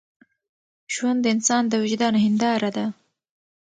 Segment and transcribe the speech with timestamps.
[0.93, 2.85] ژوند د انسان د وجدان هنداره ده.